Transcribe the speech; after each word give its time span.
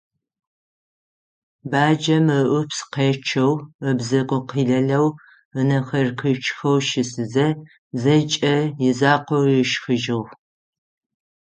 Баджэм 1.71 2.27
ыӀупс 2.49 2.79
къечъэу 2.93 3.53
ыбзэгу 3.89 4.41
къилэлэу, 4.49 5.07
ынэхэр 5.59 6.07
къичъхэу 6.19 6.77
щысызэ, 6.87 7.47
зэкӀэ 8.01 8.55
изакъоу 8.87 9.45
ышхыжьыгъ. 9.61 10.31